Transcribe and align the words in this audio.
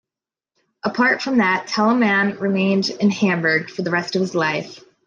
Apart 0.83 1.21
from 1.21 1.37
that, 1.37 1.67
Telemann 1.67 2.39
remained 2.39 2.89
in 2.89 3.11
Hamburg 3.11 3.69
for 3.69 3.83
the 3.83 3.91
rest 3.91 4.15
of 4.15 4.21
his 4.21 4.33
life. 4.33 4.83